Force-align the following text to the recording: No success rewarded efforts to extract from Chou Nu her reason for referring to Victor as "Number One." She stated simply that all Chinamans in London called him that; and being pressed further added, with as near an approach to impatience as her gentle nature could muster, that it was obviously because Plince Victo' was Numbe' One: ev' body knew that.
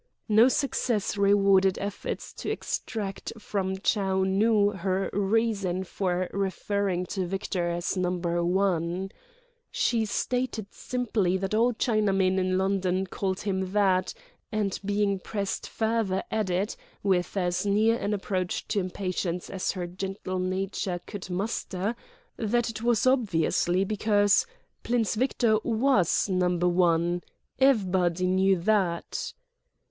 No 0.27 0.47
success 0.47 1.15
rewarded 1.15 1.77
efforts 1.77 2.33
to 2.33 2.49
extract 2.49 3.33
from 3.37 3.77
Chou 3.77 4.25
Nu 4.25 4.71
her 4.71 5.11
reason 5.13 5.83
for 5.83 6.27
referring 6.33 7.05
to 7.05 7.27
Victor 7.27 7.69
as 7.69 7.95
"Number 7.95 8.43
One." 8.43 9.11
She 9.69 10.05
stated 10.05 10.73
simply 10.73 11.37
that 11.37 11.53
all 11.53 11.73
Chinamans 11.75 12.39
in 12.39 12.57
London 12.57 13.05
called 13.05 13.41
him 13.41 13.73
that; 13.73 14.15
and 14.51 14.79
being 14.83 15.19
pressed 15.19 15.69
further 15.69 16.23
added, 16.31 16.75
with 17.03 17.37
as 17.37 17.63
near 17.63 17.95
an 17.99 18.15
approach 18.15 18.67
to 18.69 18.79
impatience 18.79 19.51
as 19.51 19.73
her 19.73 19.85
gentle 19.85 20.39
nature 20.39 20.99
could 21.05 21.29
muster, 21.29 21.95
that 22.37 22.71
it 22.71 22.81
was 22.81 23.05
obviously 23.05 23.83
because 23.83 24.47
Plince 24.81 25.13
Victo' 25.13 25.61
was 25.63 26.27
Numbe' 26.27 26.71
One: 26.73 27.21
ev' 27.59 27.91
body 27.91 28.25
knew 28.25 28.55
that. 28.61 29.33